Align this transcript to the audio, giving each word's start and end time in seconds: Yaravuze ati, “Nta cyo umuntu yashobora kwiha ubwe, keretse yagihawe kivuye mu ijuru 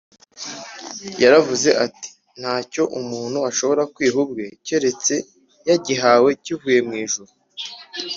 Yaravuze 1.23 1.69
ati, 1.85 2.09
“Nta 2.41 2.55
cyo 2.71 2.83
umuntu 2.99 3.37
yashobora 3.45 3.83
kwiha 3.93 4.17
ubwe, 4.23 4.45
keretse 4.65 5.15
yagihawe 5.67 6.29
kivuye 6.43 6.79
mu 6.87 6.93
ijuru 7.03 7.31